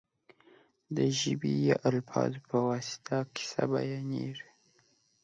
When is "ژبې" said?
1.19-1.53